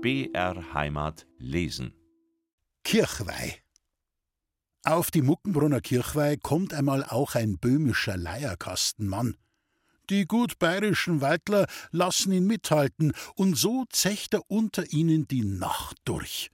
[0.00, 1.92] BR Heimat lesen.
[2.84, 3.56] Kirchweih.
[4.84, 9.36] Auf die Muckenbrunner Kirchweih kommt einmal auch ein böhmischer Leierkastenmann.
[10.08, 15.96] Die gut bayerischen Weidler lassen ihn mithalten, und so zecht er unter ihnen die Nacht
[16.04, 16.52] durch.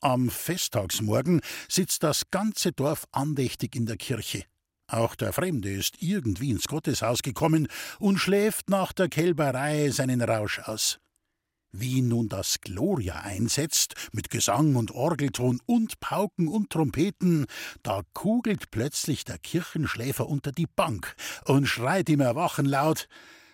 [0.00, 4.44] Am Festtagsmorgen sitzt das ganze Dorf andächtig in der Kirche.
[4.88, 7.68] Auch der Fremde ist irgendwie ins Gotteshaus gekommen
[8.00, 10.98] und schläft nach der Kälberei seinen Rausch aus.
[11.74, 17.46] Wie nun das Gloria einsetzt, mit Gesang und Orgelton und Pauken und Trompeten,
[17.82, 21.14] da kugelt plötzlich der Kirchenschläfer unter die Bank
[21.46, 23.08] und schreit im Erwachen laut: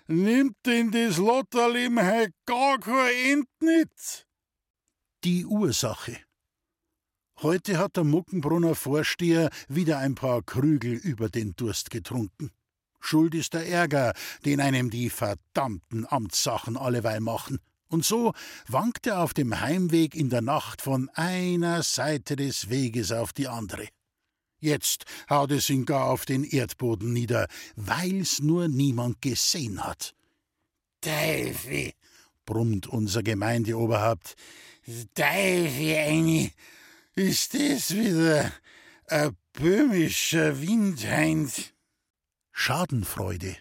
[0.08, 4.26] Nimmt in das Lotterlim he gar kein End nit!
[5.22, 6.16] Die Ursache.
[7.40, 12.50] Heute hat der Muckenbrunner Vorsteher wieder ein paar Krügel über den Durst getrunken.
[12.98, 14.12] Schuld ist der Ärger,
[14.44, 17.60] den einem die verdammten Amtssachen alleweil machen.
[17.88, 18.34] Und so
[18.66, 23.48] wankt er auf dem Heimweg in der Nacht von einer Seite des Weges auf die
[23.48, 23.88] andere.
[24.60, 30.14] Jetzt haut es ihn gar auf den Erdboden nieder, weil's nur niemand gesehen hat.
[31.00, 31.92] Teufel,
[32.44, 34.34] brummt unser Gemeindeoberhaupt.
[35.14, 36.50] Teufel, eine,
[37.14, 38.52] ist das wieder
[39.06, 41.72] ein böhmischer Windheind?
[42.50, 43.56] Schadenfreude.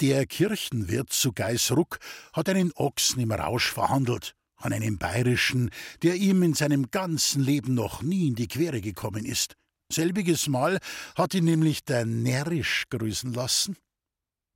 [0.00, 2.00] Der Kirchenwirt zu Geisruck
[2.32, 5.70] hat einen Ochsen im Rausch verhandelt, an einen bayerischen,
[6.02, 9.54] der ihm in seinem ganzen Leben noch nie in die Quere gekommen ist.
[9.92, 10.80] Selbiges Mal
[11.14, 13.76] hat ihn nämlich der närrisch grüßen lassen.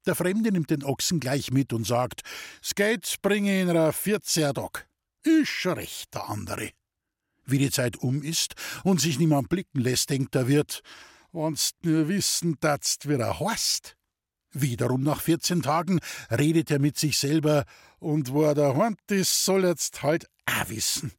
[0.06, 2.23] Der Fremde nimmt den Ochsen gleich mit und sagt:
[2.64, 4.89] Skate bringe ihn ra 14 Tag.
[5.23, 6.70] Ist recht, der andere.
[7.45, 10.80] Wie die Zeit um ist und sich niemand blicken lässt, denkt der Wirt:
[11.30, 13.98] Wenn's nur wissen datst, wie er heißt.
[14.53, 17.65] Wiederum nach 14 Tagen redet er mit sich selber
[17.99, 21.13] und wo er daheim ist, soll jetzt halt auch wissen.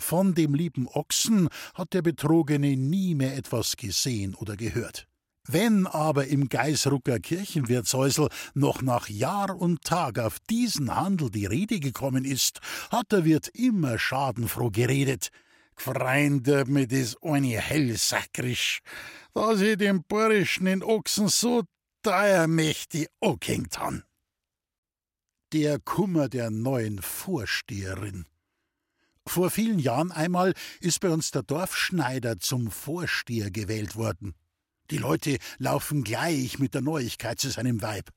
[0.00, 5.08] Von dem lieben Ochsen hat der Betrogene nie mehr etwas gesehen oder gehört.
[5.50, 11.80] Wenn aber im Geisrucker Kirchenwirtshäusel noch nach Jahr und Tag auf diesen Handel die Rede
[11.80, 12.60] gekommen ist,
[12.90, 15.30] hat der Wirt immer schadenfroh geredet.
[15.74, 18.80] Freunde mit des eine hellsackrisch,
[19.32, 21.62] dass ich dem Borischen in Ochsen so
[22.08, 24.02] dreiermächtig angehängt han.
[25.52, 28.24] Der Kummer der neuen Vorsteherin.
[29.26, 34.34] Vor vielen Jahren einmal ist bei uns der Dorfschneider zum Vorsteher gewählt worden.
[34.90, 38.08] Die Leute laufen gleich mit der Neuigkeit zu seinem Weib.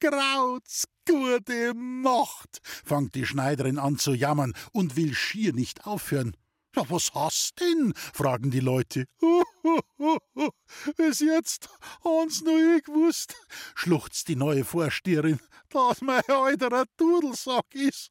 [0.00, 6.34] Graut's gute Macht, fangt die Schneiderin an zu jammern und will schier nicht aufhören.
[6.76, 7.92] Ja, was hast denn?
[8.14, 9.06] fragen die Leute.
[10.96, 11.68] Bis jetzt
[12.04, 13.34] haben's nur ich gewusst,
[13.74, 18.10] schluchzt die neue Vorsteherin, dass mein alter Dudelsack ist.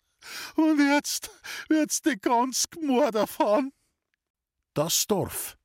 [0.55, 1.29] Und jetzt
[1.69, 3.71] wird's die ganz Gmord erfahren.
[4.73, 5.57] Das Dorf.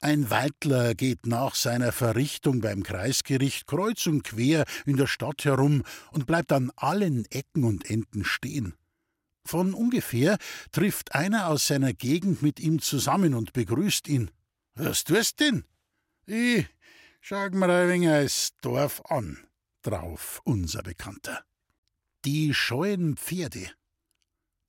[0.00, 5.84] Ein Weidler geht nach seiner Verrichtung beim Kreisgericht kreuz und quer in der Stadt herum
[6.10, 8.74] und bleibt an allen Ecken und Enden stehen.
[9.44, 10.38] Von ungefähr
[10.70, 14.30] trifft einer aus seiner Gegend mit ihm zusammen und begrüßt ihn.
[14.74, 15.64] Was tust denn?
[16.26, 16.66] Ich
[17.20, 19.38] schau mir ein wenig das Dorf an,
[19.82, 21.44] drauf unser Bekannter.
[22.24, 23.70] Die scheuen Pferde.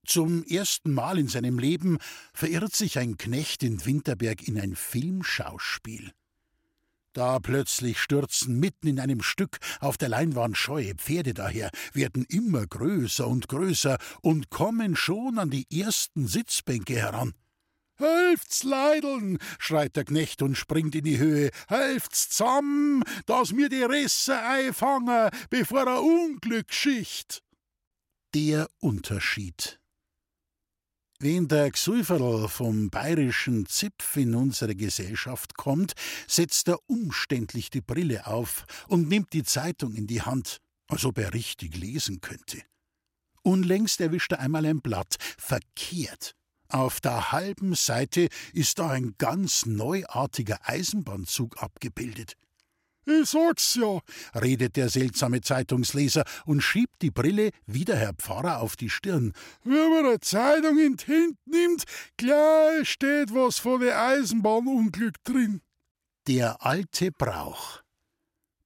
[0.06, 2.00] Zum ersten Mal in seinem Leben
[2.34, 6.12] verirrt sich ein Knecht in Winterberg in ein Filmschauspiel.
[7.14, 12.66] Da plötzlich stürzen mitten in einem Stück auf der Leinwand scheue Pferde daher, werden immer
[12.66, 17.34] größer und größer und kommen schon an die ersten Sitzbänke heran.
[17.98, 21.52] Helft's, Leideln, schreit der Knecht und springt in die Höhe.
[21.68, 27.44] Helft's zamm, dass mir die Risse einfangen, bevor er Unglück schicht.
[28.34, 29.80] Der Unterschied.
[31.24, 35.94] Wenn der Gsulferl vom bayerischen Zipf in unsere Gesellschaft kommt,
[36.28, 40.58] setzt er umständlich die Brille auf und nimmt die Zeitung in die Hand,
[40.90, 42.62] als ob er richtig lesen könnte.
[43.42, 46.36] Unlängst erwischt er einmal ein Blatt, verkehrt.
[46.68, 52.34] Auf der halben Seite ist da ein ganz neuartiger Eisenbahnzug abgebildet.
[53.06, 54.00] Ich sag's ja,
[54.40, 59.34] redet der seltsame Zeitungsleser und schiebt die Brille wie der Herr Pfarrer auf die Stirn.
[59.64, 61.84] Wenn man eine Zeitung in die Hand nimmt,
[62.18, 65.62] gleich steht was von der Eisenbahnunglück drin.
[66.28, 67.82] Der alte Brauch.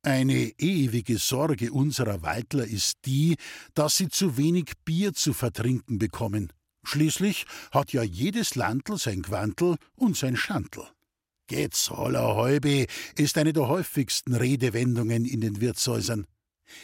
[0.03, 3.35] Eine ewige Sorge unserer Weidler ist die,
[3.73, 6.53] dass sie zu wenig Bier zu vertrinken bekommen.
[6.83, 10.87] Schließlich hat ja jedes Landl sein Quantel und sein Schantel.
[11.47, 16.27] Geht's holler Häube ist eine der häufigsten Redewendungen in den Wirtshäusern.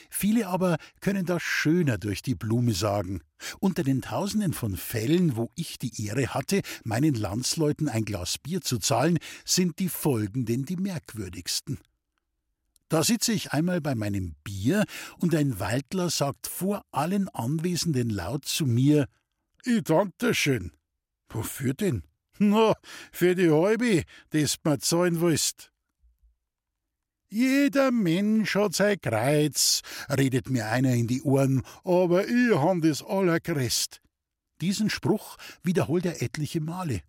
[0.09, 3.19] Viele aber können das schöner durch die Blume sagen.
[3.59, 8.61] Unter den Tausenden von Fällen, wo ich die Ehre hatte, meinen Landsleuten ein Glas Bier
[8.61, 11.79] zu zahlen, sind die folgenden die merkwürdigsten.
[12.87, 14.85] Da sitze ich einmal bei meinem Bier
[15.17, 19.07] und ein Waldler sagt vor allen Anwesenden laut zu mir:
[19.65, 20.71] Ich dank dir schön.
[21.27, 22.03] Wofür denn?
[22.39, 22.73] Na,
[23.11, 25.71] für die halbe, das mir zahlen willst.
[27.29, 33.03] Jeder Mensch hat sein Kreuz, redet mir einer in die Ohren, aber ich han das
[33.03, 34.01] allergrößt.
[34.61, 37.01] Diesen Spruch wiederholt er etliche Male.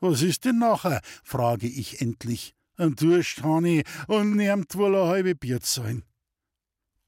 [0.00, 1.00] Was ist denn nachher?
[1.24, 2.54] frage ich endlich.
[2.76, 6.02] Ein Durst han ich und nehmt wohl ein halbe Bier sein.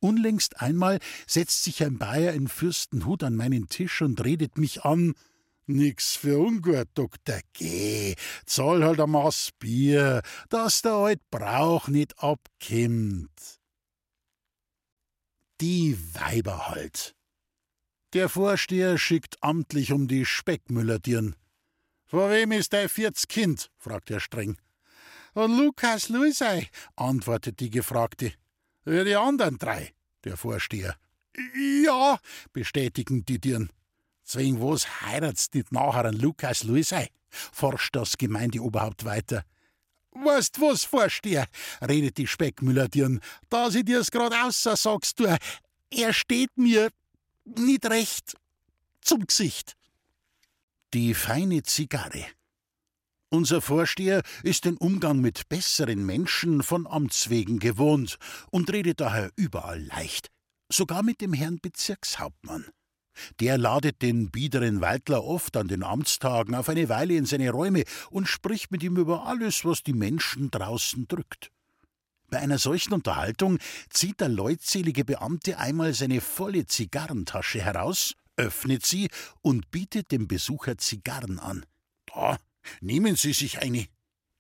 [0.00, 5.14] Unlängst einmal setzt sich ein Bayer in Fürstenhut an meinen Tisch und redet mich an.
[5.68, 7.40] Nix für ungut, Doktor.
[7.52, 8.14] Geh,
[8.46, 13.60] zahl halt ein Maß Bier, dass der alt Brauch nicht abkimmt.
[15.60, 17.14] Die Weiber halt.
[18.14, 21.36] Der Vorsteher schickt amtlich um die Speckmüllerdirn.
[22.06, 23.70] Vor wem ist dein viertes Kind?
[23.76, 24.56] fragt er streng.
[25.34, 28.32] Und Lukas Luisei, antwortet die Gefragte.
[28.84, 29.92] Für die anderen drei,
[30.24, 30.96] der Vorsteher.
[31.84, 32.18] Ja,
[32.54, 33.70] bestätigen die Dirn.
[34.28, 37.08] Zwing was heirat's nicht nachher an Lukas Luisei?
[37.30, 39.42] forscht das Gemeindeoberhaupt weiter.
[40.10, 41.46] Weißt was, Vorsteher,
[41.80, 45.38] redet die Speckmüllerdirn, da sie dir's grad außer sagst du,
[45.90, 46.90] er steht mir
[47.44, 48.36] nicht recht
[49.00, 49.76] zum Gesicht.
[50.92, 52.26] Die feine Zigarre.
[53.30, 58.18] Unser Vorsteher ist den Umgang mit besseren Menschen von Amts wegen gewohnt
[58.50, 60.28] und redet daher überall leicht,
[60.70, 62.66] sogar mit dem Herrn Bezirkshauptmann.
[63.40, 67.84] Der ladet den biederen Waldler oft an den Amtstagen auf eine Weile in seine Räume
[68.10, 71.50] und spricht mit ihm über alles, was die Menschen draußen drückt.
[72.30, 79.08] Bei einer solchen Unterhaltung zieht der leutselige Beamte einmal seine volle Zigarrentasche heraus, öffnet sie
[79.40, 81.64] und bietet dem Besucher Zigarren an.
[82.06, 82.38] Da,
[82.80, 83.86] nehmen Sie sich eine.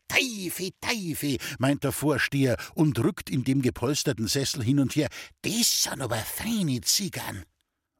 [0.06, 5.08] Teife, Teife, meint der Vorsteher und rückt in dem gepolsterten Sessel hin und her.
[5.42, 7.44] Das sind aber feine Zigarren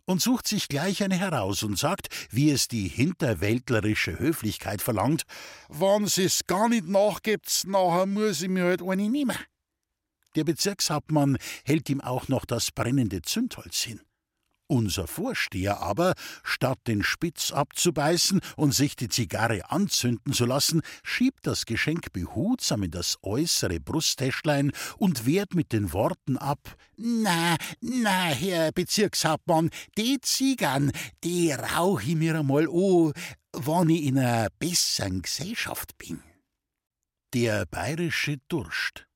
[0.08, 5.24] und sucht sich gleich eine heraus und sagt, wie es die hinterwäldlerische Höflichkeit verlangt,
[5.68, 9.36] Wann's es gar nicht nachgibt, nachher muss ich mir halt eine nehmen.
[10.34, 14.00] Der Bezirkshauptmann hält ihm auch noch das brennende Zündholz hin.
[14.70, 16.12] Unser Vorsteher aber,
[16.44, 22.82] statt den Spitz abzubeißen und sich die Zigarre anzünden zu lassen, schiebt das Geschenk behutsam
[22.82, 30.20] in das äußere Brusttäschlein und wehrt mit den Worten ab: Na, na, Herr Bezirkshauptmann, die
[30.20, 30.92] Zigarren,
[31.24, 33.14] die rauch ich mir einmal an,
[33.52, 36.22] wann ich in einer besseren Gesellschaft bin.
[37.32, 39.07] Der bayerische Durst.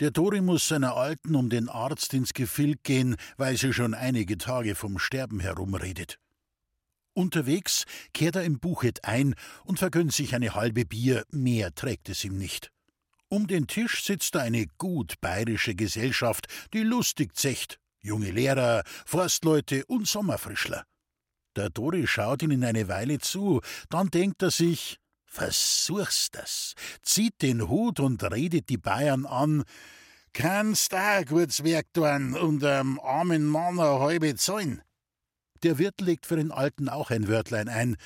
[0.00, 4.38] Der Dori muss seiner Alten um den Arzt ins Gefilk gehen, weil sie schon einige
[4.38, 6.18] Tage vom Sterben herumredet.
[7.12, 12.24] Unterwegs kehrt er im Buchet ein und vergönnt sich eine halbe Bier, mehr trägt es
[12.24, 12.72] ihm nicht.
[13.28, 20.08] Um den Tisch sitzt eine gut bayerische Gesellschaft, die lustig zecht, junge Lehrer, Forstleute und
[20.08, 20.84] Sommerfrischler.
[21.54, 23.60] Der Dori schaut ihnen eine Weile zu,
[23.90, 24.98] dann denkt er sich,
[25.34, 29.64] Versuch's das, zieht den Hut und redet die Bayern an.
[30.32, 34.80] Kannst auch gutes Werk tun und einem armen Mann eine halbe zahlen.
[35.64, 37.96] Der Wirt legt für den Alten auch ein Wörtlein ein.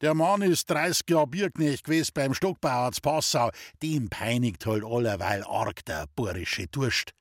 [0.00, 3.52] Der Mann ist 30 Jahre Bierknecht gewesen beim Stockbauer zu Passau.
[3.80, 7.12] Dem peinigt halt allerweil arg der burische Durst.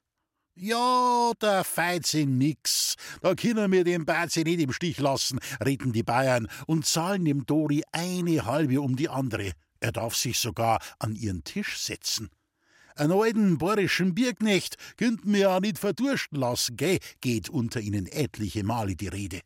[0.55, 2.95] Ja, der Feizing nix.
[3.21, 7.45] Da können wir den Bazi nicht im Stich lassen, reden die Bayern und zahlen dem
[7.45, 9.53] Dori eine halbe um die andere.
[9.79, 12.29] Er darf sich sogar an ihren Tisch setzen.
[12.95, 16.99] Einen alten bayerischen Bierknecht könnten wir ja nicht verdursten lassen, gell?
[17.21, 19.39] geht unter ihnen etliche Male die Rede.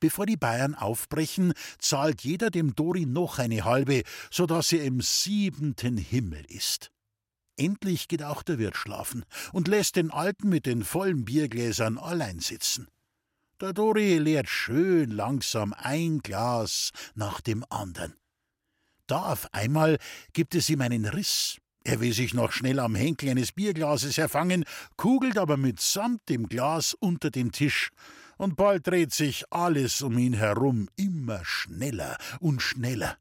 [0.00, 5.02] Bevor die Bayern aufbrechen, zahlt jeder dem Dori noch eine halbe, so dass er im
[5.02, 6.93] siebenten Himmel ist.
[7.56, 12.40] Endlich geht auch der Wirt schlafen und lässt den Alten mit den vollen Biergläsern allein
[12.40, 12.88] sitzen.
[13.60, 18.14] Der Dori leert schön langsam ein Glas nach dem andern.
[19.06, 19.98] Da auf einmal
[20.32, 21.58] gibt es ihm einen Riss.
[21.84, 24.64] Er will sich noch schnell am Henkel eines Bierglases erfangen,
[24.96, 27.90] kugelt aber mitsamt dem Glas unter den Tisch,
[28.38, 33.16] und bald dreht sich alles um ihn herum immer schneller und schneller.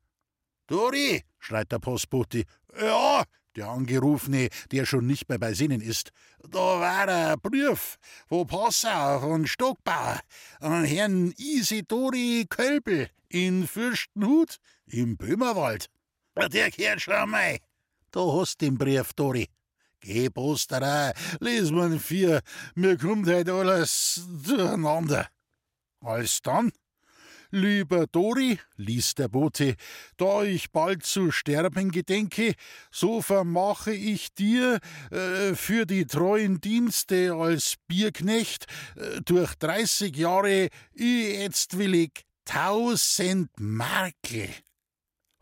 [0.67, 2.45] Dori, schreit der Postbote.
[2.79, 3.23] Ja,
[3.55, 6.11] der Angerufene, der schon nicht mehr bei Sinnen ist.
[6.49, 10.19] Da war ein Brief von Passau von Stockbauer
[10.59, 14.57] an Herrn Isidori Kölbel in Fürstenhut
[14.87, 15.89] im Böhmerwald.
[16.35, 17.59] Der gehört schon mal.
[18.11, 19.49] Da hast den Brief, Dori.
[19.99, 22.41] Geh, Posterei, les man vier,
[22.75, 25.29] mir kommt halt alles durcheinander.
[26.01, 26.73] Alsdann,
[27.55, 29.75] Lieber Dori, ließ der Bote,
[30.17, 32.55] da ich bald zu sterben gedenke,
[32.89, 34.79] so vermache ich dir
[35.11, 44.49] äh, für die treuen Dienste als Bierknecht äh, durch dreißig Jahre jetzt willig tausend Markel.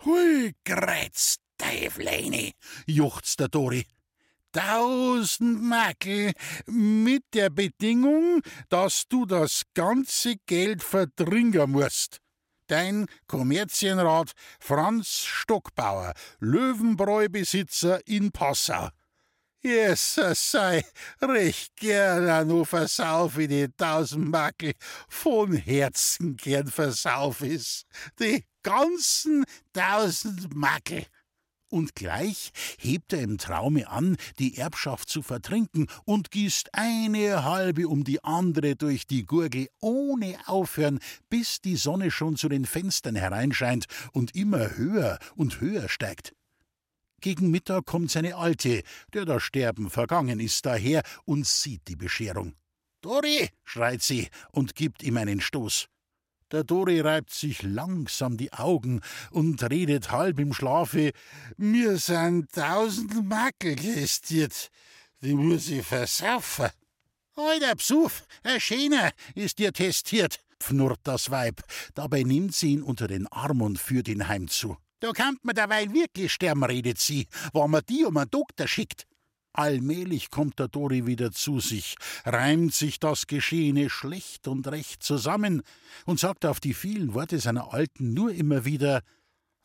[0.03, 2.51] Hui, Greiz, Teufleine,
[2.87, 3.85] juchzt der Dori
[4.51, 6.33] tausend Markel
[6.65, 12.19] mit der Bedingung, dass du das ganze Geld verdringen musst.
[12.67, 18.89] Dein Kommerzienrat Franz Stockbauer, Löwenbräubesitzer in Passau.
[19.63, 20.83] Jesus sei,
[21.21, 24.73] recht gern nur versauf ich die tausend Markel,
[25.07, 27.83] von Herzen gern versauf is.
[28.19, 29.43] Die ganzen
[29.73, 31.05] tausend Markel
[31.71, 37.87] und gleich hebt er im Traume an, die Erbschaft zu vertrinken und gießt eine halbe
[37.87, 40.99] um die andere durch die Gurgel ohne Aufhören,
[41.29, 46.33] bis die Sonne schon zu den Fenstern hereinscheint und immer höher und höher steigt.
[47.21, 48.81] Gegen Mittag kommt seine Alte,
[49.13, 52.55] der das Sterben vergangen ist, daher und sieht die Bescherung.
[53.01, 55.90] Dori, schreit sie und gibt ihm einen Stoß.
[56.51, 61.11] Der Dori reibt sich langsam die Augen und redet halb im Schlafe:
[61.55, 64.69] Mir sind tausend Makel gestiert,
[65.21, 66.69] die muss ich versaufen.
[67.35, 71.61] Alter Psuf, ein schöner ist dir testiert, pfnurrt das Weib.
[71.93, 74.75] Dabei nimmt sie ihn unter den Arm und führt ihn heim zu.
[74.99, 79.07] Da kann man derweil wirklich sterben, redet sie, wenn man die um einen Doktor schickt.
[79.53, 85.61] Allmählich kommt der Dori wieder zu sich, reimt sich das Geschehene schlecht und recht zusammen
[86.05, 89.01] und sagt auf die vielen Worte seiner Alten nur immer wieder: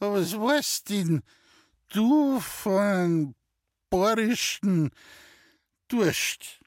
[0.01, 1.23] Was weißt denn
[1.93, 3.35] du von
[3.89, 4.91] borischen
[5.89, 6.61] Durst?